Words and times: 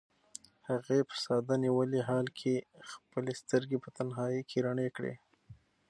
هغې 0.69 0.99
په 1.09 1.15
ساه 1.23 1.53
نیولي 1.63 2.01
حال 2.09 2.27
کې 2.39 2.53
خپلې 2.91 3.31
سترګې 3.41 3.77
په 3.83 3.89
تنهایۍ 3.97 4.41
کې 4.49 4.57
رڼې 4.65 4.87
کړې. 4.95 5.13